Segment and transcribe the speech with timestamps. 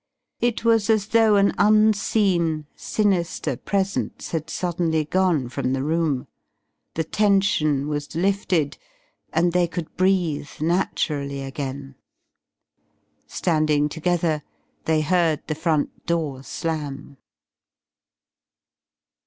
[0.39, 6.25] It was as though an unseen, sinister presence had suddenly gone from the room.
[6.95, 8.79] The tension was lifted,
[9.31, 11.93] and they could breathe naturally again.
[13.27, 14.41] Standing together
[14.85, 17.17] they heard the front door slam.